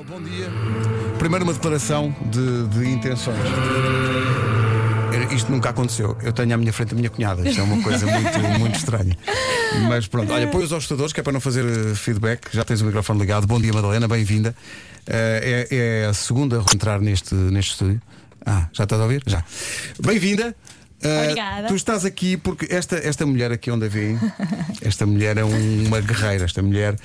Bom 0.00 0.22
dia. 0.22 0.50
Primeiro 1.18 1.44
uma 1.44 1.52
declaração 1.52 2.16
de, 2.30 2.66
de 2.68 2.88
intenções. 2.88 3.36
Isto 5.30 5.52
nunca 5.52 5.68
aconteceu. 5.68 6.16
Eu 6.22 6.32
tenho 6.32 6.54
à 6.54 6.56
minha 6.56 6.72
frente 6.72 6.94
a 6.94 6.96
minha 6.96 7.10
cunhada. 7.10 7.46
Isto 7.46 7.60
é 7.60 7.62
uma 7.62 7.82
coisa 7.82 8.06
muito, 8.06 8.38
muito 8.58 8.76
estranha. 8.76 9.14
Mas 9.90 10.08
pronto, 10.08 10.32
olha, 10.32 10.48
põe 10.48 10.64
os 10.64 10.72
assustadores, 10.72 11.12
que 11.12 11.20
é 11.20 11.22
para 11.22 11.34
não 11.34 11.42
fazer 11.42 11.66
eh, 11.66 11.94
feedback. 11.94 12.48
Já 12.54 12.64
tens 12.64 12.80
o 12.80 12.86
microfone 12.86 13.20
ligado. 13.20 13.46
Bom 13.46 13.60
dia, 13.60 13.70
Madalena, 13.70 14.08
bem-vinda. 14.08 14.56
Eh, 15.06 15.68
é, 15.70 15.76
é 15.76 16.06
a 16.06 16.14
segunda 16.14 16.58
a 16.58 16.74
entrar 16.74 16.98
neste, 16.98 17.34
neste 17.34 17.72
estúdio. 17.72 18.00
Ah, 18.46 18.68
já 18.72 18.84
estás 18.84 18.98
a 18.98 19.04
ouvir? 19.04 19.22
Já. 19.26 19.44
Bem-vinda. 20.00 20.56
Eh, 21.02 21.22
Obrigada. 21.22 21.68
tu 21.68 21.74
estás 21.74 22.04
aqui 22.04 22.36
porque 22.36 22.66
esta, 22.72 22.96
esta 22.96 23.26
mulher 23.26 23.50
aqui 23.52 23.70
onde 23.70 23.86
a 23.86 23.88
vêem, 23.88 24.18
esta 24.80 25.04
mulher 25.04 25.36
é 25.36 25.44
um- 25.44 25.86
uma 25.86 26.00
guerreira. 26.00 26.44
Esta 26.44 26.62
mulher, 26.62 26.96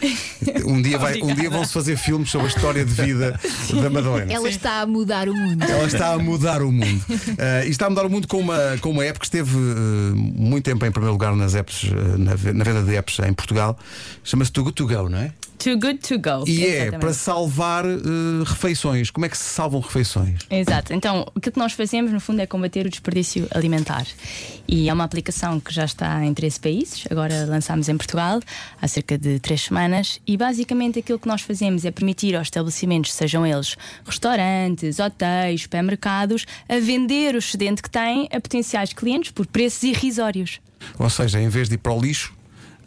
um 0.66 0.82
dia, 0.82 0.98
vai, 0.98 1.22
um 1.22 1.34
dia 1.34 1.50
vão-se 1.50 1.74
fazer 1.74 1.98
filmes 1.98 2.30
sobre 2.30 2.48
a 2.48 2.50
história 2.50 2.86
de 2.86 2.94
vida 2.94 3.40
da 3.82 3.90
Madalena. 3.90 4.32
Ela 4.32 4.50
está 4.50 4.82
a 4.82 4.86
mudar 4.88 5.28
o 5.30 5.34
mundo. 5.34 5.64
Ela 5.64 5.86
está 5.88 6.14
a 6.14 6.20
mudar 6.20 6.62
o 6.62 6.72
mundo. 6.72 7.04
Eh, 7.38 7.64
e 7.68 7.70
está 7.70 7.88
a 7.88 7.90
mudar 7.90 8.06
o 8.06 8.10
mundo 8.10 8.28
com 8.28 8.40
uma, 8.40 8.78
com 8.82 8.92
uma 8.92 9.04
app 9.06 9.20
que 9.20 9.26
esteve 9.26 9.56
eh, 9.58 10.12
muito 10.14 10.64
tempo 10.66 10.86
em 10.86 10.92
primeiro 10.92 11.14
lugar 11.14 11.36
nas 11.36 11.56
apps, 11.56 11.86
eh, 11.86 12.18
na, 12.18 12.32
na 12.54 12.64
venda 12.64 12.84
de 12.84 12.96
apps 12.96 13.20
em 13.20 13.34
Portugal. 13.34 13.78
Chama-se 14.24 14.52
Good 14.52 14.74
To 14.74 14.88
Go, 14.88 15.10
não 15.10 15.18
é? 15.20 15.32
Too 15.58 15.80
good 15.80 15.98
to 16.08 16.20
go. 16.20 16.48
E 16.48 16.64
é 16.64 16.70
Exatamente. 16.70 17.00
para 17.00 17.14
salvar 17.14 17.86
eh, 17.86 17.98
refeições. 18.46 19.10
Como 19.10 19.26
é 19.26 19.30
que 19.30 19.38
se 19.38 19.44
salvam 19.44 19.82
refeições? 19.82 20.40
Exato. 20.50 20.94
Então, 20.94 21.26
aquilo 21.36 21.54
que 21.54 21.60
nós 21.60 21.74
fazemos, 21.74 22.12
no 22.12 22.20
fundo, 22.20 22.42
é 22.42 22.46
combater 22.46 22.86
o 22.86 22.90
desperdício 22.90 23.48
alimentar. 23.52 24.06
E 24.68 24.88
é 24.90 24.94
uma 24.94 25.04
aplicação 25.04 25.60
que 25.60 25.74
já 25.74 25.86
está 25.86 26.24
em 26.24 26.34
13 26.34 26.60
países, 26.60 27.08
agora 27.10 27.46
lançámos 27.46 27.90
em 27.90 27.98
Portugal 27.98 28.40
há 28.82 28.88
cerca 28.88 29.18
de 29.18 29.40
3 29.40 29.62
semanas. 29.62 30.20
E 30.28 30.38
basicamente 30.38 31.00
aquilo 31.00 31.18
que 31.18 31.28
nós 31.28 31.42
fazemos 31.42 31.86
é 31.86 31.92
permitir 31.92 32.36
aos 32.36 32.48
estabelecimentos, 32.48 33.14
sejam 33.14 33.46
eles 33.46 33.76
restaurantes, 34.06 35.00
hotéis, 35.00 35.64
supermercados, 35.64 36.46
a 36.70 36.80
vender 36.80 37.34
o 37.34 37.40
excedente 37.40 37.82
que 37.82 37.90
têm 37.90 38.28
a 38.32 38.40
potenciais 38.40 38.94
clientes 38.94 39.32
por 39.32 39.48
preços 39.48 39.84
irrisórios. 39.84 40.60
Ou 41.00 41.10
seja, 41.10 41.42
em 41.42 41.50
vez 41.50 41.68
de 41.70 41.76
ir 41.76 41.78
para 41.80 41.94
o 41.94 42.00
lixo, 42.00 42.37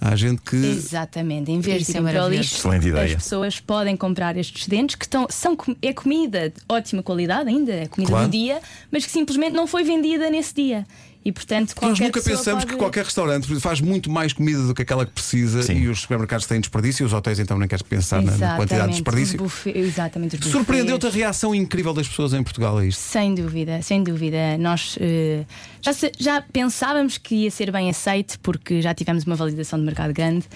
há 0.01 0.17
gente 0.17 0.41
que. 0.43 0.57
Exatamente, 0.57 1.51
em 1.51 1.61
vez 1.61 1.87
de 1.87 1.91
é 1.91 1.91
ir 1.91 1.93
para 1.95 2.01
o 2.01 2.05
maravilhoso. 2.05 2.41
lixo, 2.43 2.57
Excelente 2.57 2.89
ideia. 2.89 3.05
as 3.07 3.15
pessoas 3.23 3.61
podem 3.61 3.97
comprar 3.97 4.37
estes 4.37 4.63
excedentes 4.63 4.97
que 4.97 5.05
estão, 5.05 5.27
são, 5.31 5.57
é 5.83 5.93
comida 5.93 6.49
de 6.51 6.57
ótima 6.69 7.03
qualidade 7.03 7.49
ainda, 7.49 7.73
é 7.73 7.87
comida 7.87 8.11
Claro. 8.13 8.27
do 8.29 8.31
dia, 8.33 8.61
mas 8.91 9.05
que 9.05 9.11
simplesmente 9.13 9.53
não 9.53 9.67
foi 9.67 9.85
vendida 9.85 10.29
nesse 10.31 10.55
dia. 10.55 10.87
E 11.23 11.31
portanto, 11.31 11.75
Nós 11.83 12.01
nunca 12.01 12.23
pensamos 12.23 12.65
pode... 12.65 12.67
que 12.67 12.77
qualquer 12.79 13.05
restaurante 13.05 13.61
faz 13.61 13.79
muito 13.83 14.11
mais 14.11 14.33
comida 14.33 14.63
do 14.67 14.75
que 14.75 14.81
aquela 14.81 15.05
que 15.05 15.13
precisa 15.13 15.63
Sim. 15.63 15.75
e 15.75 15.89
os 15.89 16.01
supermercados 16.01 16.47
têm 16.47 16.59
desperdício 16.61 17.03
e 17.03 17.07
os 17.07 17.13
hotéis 17.13 17.39
então 17.39 17.59
nem 17.59 17.69
queres 17.69 17.83
pensar 17.83 18.23
na, 18.23 18.33
na 18.39 18.57
quantidade 18.57 18.59
de 18.59 18.73
Exatamente, 18.75 18.93
desperdício. 18.95 19.37
os 19.37 19.43
buffet- 19.43 19.77
exatamente, 19.77 20.49
Surpreendeu-te 20.49 21.07
a 21.07 21.11
reação 21.11 21.55
incrível 21.55 21.93
das 21.93 22.09
pessoas 22.09 22.33
em 22.33 22.43
Portugal 22.43 22.79
a 22.79 22.87
isto? 22.87 22.99
Sem 23.01 23.35
dúvida, 23.35 23.83
sem 23.83 24.03
dúvida. 24.03 24.57
Nós 24.59 24.97
eh, 24.99 25.45
já, 25.83 25.93
se- 25.93 26.13
já 26.19 26.41
pensávamos 26.41 27.19
que 27.19 27.35
ia 27.35 27.51
ser 27.51 27.71
bem 27.71 27.91
aceito 27.91 28.39
porque 28.41 28.81
já 28.81 28.95
tivemos 28.95 29.25
uma 29.25 29.37
validação 29.37 29.79
de 29.79 29.85
mercado 29.85 30.15
grande. 30.15 30.47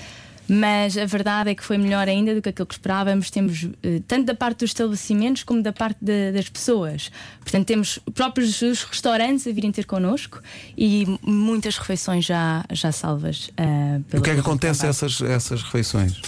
Mas 0.48 0.96
a 0.98 1.06
verdade 1.06 1.50
é 1.50 1.54
que 1.54 1.64
foi 1.64 1.78
melhor 1.78 2.06
ainda 2.08 2.34
do 2.34 2.42
que 2.42 2.50
aquilo 2.50 2.66
que 2.66 2.74
esperávamos. 2.74 3.30
Temos 3.30 3.66
eh, 3.82 4.00
tanto 4.06 4.26
da 4.26 4.34
parte 4.34 4.58
dos 4.58 4.70
estabelecimentos 4.70 5.42
como 5.42 5.62
da 5.62 5.72
parte 5.72 5.98
da- 6.04 6.32
das 6.32 6.48
pessoas. 6.48 7.10
Portanto, 7.40 7.66
temos 7.66 7.98
próprios 8.14 8.60
os 8.60 8.82
restaurantes 8.84 9.46
a 9.46 9.52
virem 9.52 9.72
ter 9.72 9.84
connosco 9.86 10.40
e 10.76 11.06
muitas 11.22 11.78
refeições 11.78 12.24
já, 12.26 12.64
já 12.72 12.92
salvas. 12.92 13.50
ah, 13.56 14.00
O 14.16 14.20
que 14.20 14.30
é 14.30 14.34
que 14.34 14.40
acontece 14.40 14.84
a 14.84 14.88
essas, 14.90 15.20
essas 15.22 15.62
refeições? 15.62 16.20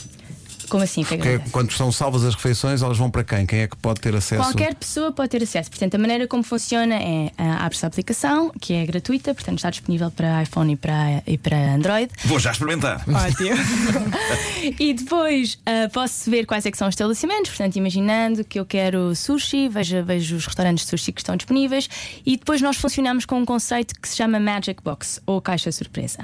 Como 0.69 0.83
assim? 0.83 1.03
Que 1.05 1.15
é 1.15 1.17
que 1.17 1.23
Que 1.23 1.29
é- 1.29 1.35
acontece? 1.35 1.53
quando 1.53 1.73
são 1.73 1.93
salvas 1.93 2.25
as 2.25 2.35
refeições, 2.35 2.83
elas 2.83 2.99
vão 2.99 3.11
para 3.11 3.25
quem? 3.25 3.47
Quem 3.47 3.61
é 3.61 3.69
que 3.69 3.77
pode 3.77 4.01
ter 4.01 4.15
acesso? 4.15 4.43
Qualquer 4.43 4.75
pessoa 4.75 5.13
pode 5.13 5.29
ter 5.31 5.43
acesso. 5.43 5.71
Portanto, 5.71 5.95
a 5.95 5.99
maneira 5.99 6.27
como 6.27 6.43
funciona 6.43 6.95
é 6.95 7.31
abre-se 7.39 7.85
a 7.85 7.89
aplicação, 7.89 8.51
que 8.61 8.73
é 8.75 8.85
gratuita, 8.87 9.35
portanto 9.35 9.59
está 9.59 9.71
disponível 9.71 10.11
para 10.11 10.43
iPhone 10.43 10.73
e 10.73 10.77
para, 10.77 11.23
e 11.27 11.39
para 11.39 11.75
Android. 11.75 12.11
Vou 12.25 12.39
já 12.39 12.53
experimentar. 12.53 13.05
Ótimo. 13.09 13.57
e 14.79 14.93
depois 14.95 15.59
ah, 15.67 15.89
posso 15.93 16.31
ver 16.31 16.47
quais 16.47 16.65
é 16.67 16.71
que 16.71 16.79
são 16.79 16.89
os 16.89 16.93
estabelecimentos, 16.93 17.51
portanto, 17.51 17.77
imaginando 17.77 18.45
que 18.45 18.59
eu 18.59 18.65
quero 18.67 19.15
sushi, 19.15 19.69
vejo, 19.69 20.03
vejo 20.05 20.37
os 20.37 20.47
restaurantes 20.47 20.85
de 20.85 20.91
sushi 20.91 21.13
que 21.13 21.21
estão 21.21 21.37
disponíveis 21.37 21.89
e 22.25 22.37
depois 22.37 22.61
nós 22.61 22.77
funcionamos 22.77 23.25
com 23.25 23.39
um 23.39 23.45
conceito 23.45 23.95
que 24.01 24.09
se 24.09 24.17
chama 24.17 24.39
Magic 24.41 24.83
Box 24.83 25.21
ou 25.27 25.41
caixa 25.41 25.71
surpresa. 25.73 26.19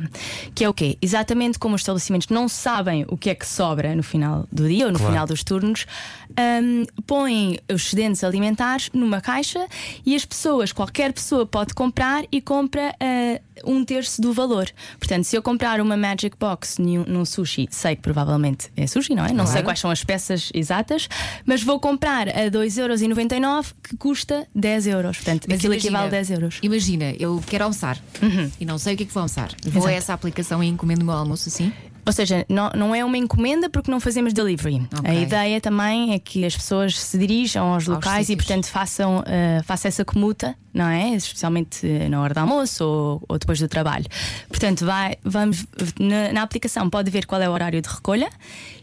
Que 0.55 0.65
é 0.65 0.69
o 0.69 0.75
quê? 0.75 0.97
Exatamente 1.01 1.59
como 1.59 1.75
os 1.75 1.81
estabelecimentos 1.83 2.29
não 2.29 2.49
sabem 2.49 3.05
o 3.09 3.17
que 3.17 3.31
é 3.31 3.35
que 3.35 3.47
sobra 3.47 3.95
no 3.95 4.03
final 4.03 4.32
do 4.51 4.69
dia 4.69 4.87
ou 4.87 4.93
no 4.93 4.99
Claro. 4.99 5.13
final 5.13 5.27
dos 5.27 5.43
turnos, 5.45 5.87
ahm, 6.37 6.85
põem 7.07 7.59
os 7.73 7.83
excedentes 7.87 8.23
alimentares 8.25 8.91
numa 8.93 9.21
caixa 9.21 9.67
e 10.05 10.15
as 10.15 10.25
pessoas, 10.25 10.73
qualquer 10.73 11.13
pessoa 11.13 11.45
pode 11.47 11.75
comprar 11.75 12.25
e 12.31 12.41
compra 12.41 12.95
ah, 13.01 13.41
um 13.65 13.85
terço 13.85 14.21
do 14.21 14.33
valor. 14.33 14.69
Portanto, 14.99 15.25
se 15.25 15.37
eu 15.37 15.43
comprar 15.43 15.81
uma 15.81 15.97
Magic 15.97 16.37
Box 16.39 16.79
num, 16.81 17.05
num 17.07 17.25
sushi, 17.25 17.69
sei 17.71 17.95
que 17.97 18.03
provavelmente 18.03 18.69
é 18.77 18.87
sushi, 18.87 19.15
não 19.15 19.25
é? 19.27 19.33
Não 19.33 19.47
sei 19.47 19.63
quais 19.63 19.79
são 19.79 19.91
as 19.91 20.03
peças 20.03 20.51
exatas, 20.55 21.09
mas 21.47 21.63
vou 21.63 21.79
comprar 21.79 22.29
a 22.29 22.49
2,99€ 22.51 23.73
que 23.83 23.97
custa 23.97 24.47
10 24.55 24.87
euros. 24.87 25.17
Portanto, 25.19 25.47
Mas 25.49 25.59
aquilo 25.59 25.75
imagina- 25.75 25.99
equivale 25.99 26.07
a 26.09 26.11
10 26.11 26.31
euros. 26.31 26.59
Imagina, 26.63 27.15
eu 27.19 27.43
quero 27.47 27.65
almoçar 27.65 27.99
e 28.61 28.65
não 28.65 28.79
sei 28.79 28.95
o 28.95 28.97
que 28.97 29.03
é 29.05 29.07
que 29.07 29.13
vou 29.13 29.21
almoçar. 29.21 29.51
Vou 29.65 29.73
Exato. 29.83 29.87
a 29.89 29.93
essa 29.93 30.15
aplicação 30.15 30.63
e 30.63 30.69
encomendo 30.69 31.03
o 31.03 31.05
meu 31.07 31.15
almoço 31.15 31.49
assim. 31.49 31.73
Ou 32.05 32.13
seja, 32.13 32.45
não, 32.49 32.71
não 32.75 32.95
é 32.95 33.05
uma 33.05 33.17
encomenda 33.17 33.71
porque 33.71 33.91
não 33.91 34.01
fazemos 34.01 34.33
delivery. 34.33 34.87
Ok. 34.99 35.11
A 35.11 35.15
ideia 35.15 35.61
também 35.61 36.13
é 36.15 36.19
que 36.19 36.45
as 36.45 36.57
pessoas 36.57 36.99
se 36.99 37.17
dirijam 37.17 37.73
aos 37.73 37.87
locais 37.87 38.25
e, 38.25 38.33
sítios. 38.33 38.47
portanto, 38.47 38.67
façam, 38.71 39.23
eh, 39.27 39.63
façam 39.65 39.89
essa 39.89 40.05
comuta, 40.05 40.57
não 40.73 40.87
é? 40.87 41.15
Especialmente 41.15 41.87
eh, 41.87 42.09
na 42.09 42.21
hora 42.21 42.35
do 42.35 42.39
almoço 42.41 42.85
ou, 42.85 43.23
ou 43.29 43.39
depois 43.39 43.59
do 43.59 43.69
trabalho. 43.69 44.07
Portanto, 44.49 44.85
vai, 44.87 45.17
vamos 45.25 45.65
na, 45.99 46.33
na 46.33 46.43
aplicação 46.43 46.89
pode 46.89 47.11
ver 47.11 47.27
qual 47.27 47.41
é 47.43 47.49
o 47.49 47.53
horário 47.53 47.81
de 47.81 47.89
recolha 47.89 48.29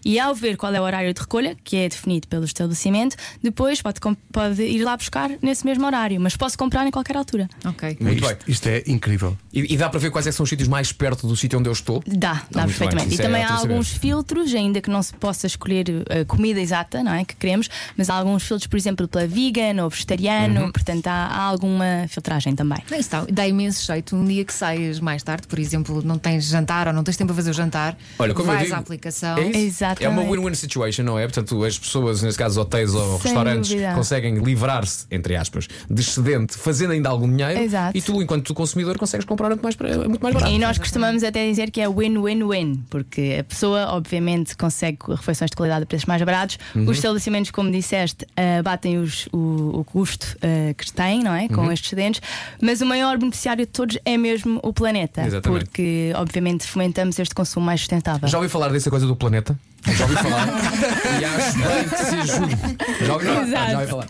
e, 0.05 0.19
ao 0.19 0.33
ver 0.33 0.55
qual 0.55 0.73
é 0.73 0.79
o 0.79 0.83
horário 0.83 1.13
de 1.13 1.19
recolha, 1.19 1.57
que 1.63 1.75
é 1.75 1.89
definido 1.89 2.27
pelo 2.27 2.45
estabelecimento, 2.45 3.15
depois 3.43 3.81
pode, 3.81 3.99
pode 4.31 4.61
ir 4.63 4.83
lá 4.83 4.95
buscar 4.95 5.29
nesse 5.41 5.65
mesmo 5.65 5.85
horário, 5.85 6.19
mas 6.21 6.37
posso 6.37 6.57
comprar 6.57 6.87
em 6.87 6.91
qualquer 6.91 7.17
altura. 7.17 7.49
Ok. 7.65 7.97
Muito 7.99 8.23
isto, 8.23 8.27
bem. 8.27 8.37
isto 8.47 8.67
é 8.67 8.83
incrível. 8.87 9.37
E, 9.53 9.73
e 9.73 9.77
dá 9.77 9.89
para 9.89 9.99
ver 9.99 10.09
quais 10.11 10.25
é 10.25 10.29
que 10.29 10.35
são 10.37 10.43
os 10.45 10.49
sítios 10.49 10.69
mais 10.69 10.91
perto 10.93 11.27
do 11.27 11.35
sítio 11.35 11.59
onde 11.59 11.67
eu 11.67 11.73
estou? 11.73 12.01
Dá, 12.07 12.43
dá 12.49 12.61
muito 12.63 12.77
perfeitamente. 12.77 13.09
bem. 13.09 13.17
E 13.17 13.19
é 13.19 13.23
também 13.23 13.43
há 13.43 13.47
ótimo 13.47 13.59
saber. 13.59 13.71
alguns 13.73 13.91
filtros, 13.91 14.53
ainda 14.55 14.81
que 14.81 14.89
não 14.89 15.03
se 15.03 15.13
possa 15.13 15.47
escolher 15.47 15.85
a 16.09 16.23
comida 16.25 16.61
exata, 16.61 17.03
não 17.03 17.13
é? 17.13 17.25
Que 17.25 17.35
queremos, 17.35 17.69
mas 17.97 18.09
há 18.09 18.15
alguns 18.15 18.43
filtros, 18.43 18.67
por 18.67 18.77
exemplo, 18.77 19.07
pela 19.07 19.27
vegan 19.27 19.83
ou 19.83 19.89
vegetariano, 19.89 20.61
Uhum. 20.65 20.71
portanto 20.71 21.07
há, 21.07 21.27
há 21.27 21.41
alguma 21.79 22.07
filtragem 22.07 22.55
também. 22.55 22.77
Bem, 22.89 22.99
isso 22.99 23.09
dá, 23.11 23.25
dá 23.31 23.47
imenso 23.47 23.85
jeito. 23.85 24.15
Um 24.15 24.25
dia 24.25 24.43
que 24.43 24.53
saias 24.53 24.99
mais 24.99 25.23
tarde, 25.23 25.47
por 25.47 25.57
exemplo, 25.59 26.01
não 26.03 26.17
tens 26.17 26.45
jantar 26.45 26.87
ou 26.87 26.93
não 26.93 27.03
tens 27.03 27.17
tempo 27.17 27.31
a 27.31 27.35
fazer 27.35 27.51
o 27.51 27.53
jantar, 27.53 27.97
Olha, 28.17 28.33
como 28.33 28.49
eu 28.49 28.53
vais 28.55 28.65
digo, 28.65 28.75
à 28.75 28.79
aplicação. 28.79 29.37
É, 29.37 29.49
isso? 29.51 29.83
É 29.99 30.09
uma 30.09 30.21
win-win 30.23 30.53
situation, 30.53 31.03
não 31.03 31.17
é? 31.17 31.23
Portanto, 31.23 31.63
as 31.63 31.77
pessoas, 31.77 32.21
nesse 32.21 32.37
caso 32.37 32.59
hotéis 32.61 32.93
ou 32.93 33.13
Sem 33.19 33.31
restaurantes, 33.31 33.69
dúvida. 33.69 33.93
conseguem 33.93 34.35
livrar-se, 34.39 35.05
entre 35.09 35.35
aspas, 35.35 35.67
de 35.89 36.01
excedente, 36.01 36.57
fazendo 36.57 36.91
ainda 36.91 37.09
algum 37.09 37.29
dinheiro. 37.29 37.59
Exato. 37.61 37.97
E 37.97 38.01
tu, 38.01 38.21
enquanto 38.21 38.53
consumidor, 38.53 38.97
consegues 38.97 39.25
comprar 39.25 39.47
muito 39.49 39.61
mais, 39.61 39.75
para- 39.75 39.97
muito 40.07 40.21
mais 40.21 40.33
barato. 40.35 40.51
E 40.51 40.59
nós 40.59 40.77
costumamos 40.77 41.23
até 41.23 41.47
dizer 41.47 41.71
que 41.71 41.81
é 41.81 41.87
win-win-win, 41.89 42.83
porque 42.89 43.37
a 43.39 43.43
pessoa, 43.43 43.87
obviamente, 43.93 44.55
consegue 44.57 44.97
refeições 45.07 45.49
de 45.51 45.55
qualidade 45.55 45.83
a 45.83 45.85
preços 45.85 46.05
mais 46.05 46.21
baratos. 46.21 46.57
Uhum. 46.75 46.83
Os 46.89 46.97
estabelecimentos, 46.97 47.51
como 47.51 47.71
disseste, 47.71 48.25
ah, 48.35 48.61
batem 48.63 48.97
os- 48.97 49.27
o, 49.31 49.79
o 49.79 49.83
custo 49.85 50.37
ah, 50.41 50.73
que 50.73 50.91
têm, 50.91 51.23
não 51.23 51.33
é? 51.33 51.47
Com 51.47 51.68
Uhum. 51.69 51.73
estes 51.73 51.87
excedentes, 51.87 52.21
mas 52.61 52.81
o 52.81 52.85
maior 52.85 53.17
beneficiário 53.17 53.65
de 53.65 53.71
todos 53.71 53.97
é 54.05 54.17
mesmo 54.17 54.59
o 54.63 54.73
planeta, 54.73 55.25
Exatamente. 55.25 55.65
porque, 55.65 56.11
obviamente, 56.15 56.65
fomentamos 56.65 57.17
este 57.19 57.33
consumo 57.33 57.65
mais 57.65 57.81
sustentável. 57.81 58.27
Já 58.27 58.37
ouvi 58.37 58.49
falar 58.49 58.69
dessa 58.69 58.89
coisa 58.89 59.05
do 59.05 59.15
planeta? 59.15 59.57
Já 59.87 60.03
ouvi 60.03 60.15
falar. 60.15 60.47
e 61.21 61.25
acho 61.25 61.57
bem 61.57 61.89
que 61.89 61.97
se 61.97 62.15
ajude. 62.15 63.05
Já 63.05 63.13
ouvi, 63.13 63.27
Exato. 63.27 63.71
já 63.71 63.79
ouvi 63.79 63.87
falar. 63.87 64.07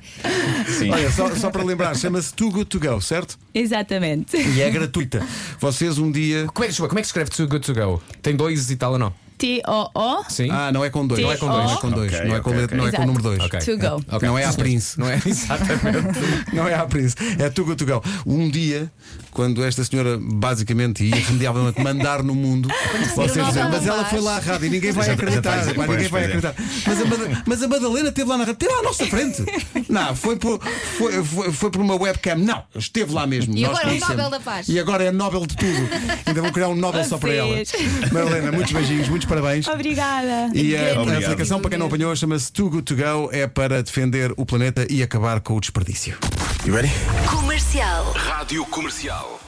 Sim. 0.68 0.92
Olha, 0.92 1.12
só, 1.12 1.36
só 1.36 1.52
para 1.52 1.64
lembrar, 1.64 1.96
chama-se 1.96 2.34
Too 2.34 2.52
Good 2.52 2.66
To 2.66 2.80
Go, 2.80 3.02
certo? 3.02 3.38
Exatamente. 3.54 4.36
E 4.38 4.62
é 4.62 4.70
gratuita. 4.70 5.26
Vocês 5.60 5.98
um 5.98 6.12
dia. 6.12 6.48
Como 6.54 6.66
é, 6.66 6.70
que, 6.70 6.76
como 6.76 7.00
é 7.00 7.02
que 7.02 7.08
se 7.08 7.10
escreve 7.10 7.30
Too 7.30 7.48
Good 7.48 7.66
To 7.66 7.74
Go? 7.74 8.02
Tem 8.22 8.36
dois 8.36 8.70
e 8.72 8.76
tal 8.76 8.94
ou 8.94 9.00
não? 9.00 9.14
T-O-O. 9.40 10.24
Sim. 10.30 10.50
Ah, 10.52 10.72
não 10.72 10.84
é 10.86 10.90
com 10.90 11.08
dois. 11.08 11.22
Não 11.22 11.32
é 11.32 11.38
com 11.38 11.46
Não 11.48 11.56
dois. 11.56 11.72
é 11.72 11.76
com 11.78 11.90
dois. 11.90 12.12
Não 12.12 12.36
é 12.36 12.40
com, 12.42 12.50
letra- 12.52 12.78
não 12.78 12.88
é 12.88 12.92
com 12.92 12.98
o 12.98 13.00
ok. 13.02 13.06
número 13.06 13.24
dois. 13.24 13.66
To 13.66 13.78
go. 13.78 14.04
Ok. 14.16 14.28
Não 14.28 14.38
é 14.38 14.46
a. 14.46 14.54
Prince. 14.54 15.00
Não 15.00 15.10
é? 15.10 15.20
Exatamente. 15.26 16.20
Não 16.54 16.68
é 16.68 16.76
a 16.76 16.86
Prince, 16.86 17.16
é 17.40 17.50
Too 17.50 17.66
Good 17.66 17.86
To 17.86 17.94
Go. 17.94 18.04
Um 18.26 18.50
dia, 18.50 18.92
quando 19.32 19.64
esta 19.64 19.84
senhora 19.86 20.20
basicamente 20.22 21.04
e 21.04 21.08
irremediavelmente 21.08 21.82
mandar 21.82 22.22
no 22.22 22.36
mundo, 22.36 22.68
vocês 23.16 23.46
dizem, 23.48 23.64
mas 23.70 23.88
ela 23.88 24.00
Paz." 24.00 24.10
foi 24.10 24.20
lá 24.22 24.36
à 24.36 24.40
rádio 24.40 24.66
e 24.68 24.70
ninguém 24.70 24.92
vai 24.92 25.10
acreditar. 25.10 25.66
ninguém 25.66 26.08
vai 26.10 26.24
é. 26.24 26.26
acreditar. 26.26 26.56
Mas 26.86 27.02
a, 27.02 27.06
Mada- 27.06 27.44
mas 27.46 27.64
a 27.64 27.68
Madalena 27.68 28.10
esteve 28.10 28.30
lá 28.30 28.38
na 28.38 28.44
rádio, 28.44 28.54
esteve 28.54 28.74
lá 28.74 28.80
à 28.80 28.84
nossa 28.84 29.06
frente. 29.06 29.44
Não, 29.88 30.16
foi 30.16 30.36
por, 30.36 30.60
foi, 30.98 31.24
foi, 31.24 31.52
foi 31.54 31.72
por 31.72 31.82
uma 31.82 31.96
webcam. 31.96 32.36
Não, 32.38 32.64
esteve 32.76 33.14
lá 33.14 33.26
mesmo. 33.26 33.56
E 33.58 33.62
Nós 33.62 33.78
agora 33.80 33.96
é. 33.96 34.00
Nobel 34.00 34.30
da 34.30 34.40
Paz. 34.40 34.68
E 34.68 34.80
agora 34.80 35.04
é 35.06 35.12
Nobel 35.12 35.46
de 35.46 35.56
tudo. 35.56 35.90
Ainda 36.26 36.42
vou 36.42 36.52
criar 36.52 36.68
um 36.68 36.76
Nobel 36.76 37.04
só 37.06 37.18
para 37.18 37.34
ela. 37.34 37.56
Vocês. 37.66 38.12
Madalena, 38.12 38.52
muitos 38.52 38.74
beijinhos, 38.74 39.08
muitos 39.08 39.28
parabéns. 39.30 39.68
Obrigada. 39.68 40.50
E 40.54 40.76
a, 40.76 40.96
a 40.96 41.02
Obrigado. 41.02 41.24
aplicação, 41.24 41.62
para 41.62 41.70
quem 41.70 41.80
não 41.80 41.86
apanhou, 41.88 42.14
chama-se 42.16 42.52
Too 42.52 42.70
Good 42.70 42.84
To 42.84 42.96
Go, 42.96 43.30
é 43.32 43.48
para 43.48 43.82
defender 43.82 44.34
o 44.36 44.46
planeta 44.46 44.86
e 44.90 45.02
acabar 45.02 45.40
com 45.40 45.56
o 45.56 45.62
desperdício. 45.62 46.18
You 46.66 46.74
ready? 46.76 46.92
Comercial. 47.30 48.12
Rádio 48.14 48.66
Comercial. 48.66 49.40